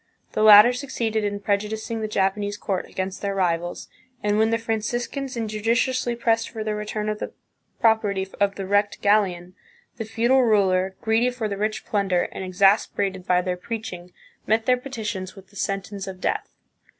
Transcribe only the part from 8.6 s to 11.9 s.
wrecked galleon, the feudal ruler, greedy for the rich